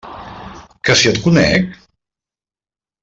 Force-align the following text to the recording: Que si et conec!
Que 0.87 0.95
si 1.01 1.11
et 1.11 1.19
conec! 1.27 1.79